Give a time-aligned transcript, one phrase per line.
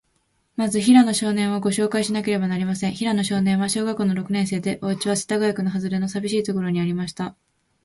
[0.55, 2.93] まず、平野少年を、ごしょうかいしなければなりません。
[2.93, 7.35] 平野少年は、小学校の六年生で、おうちは、世田谷区のはずれの、さびしいところにありました。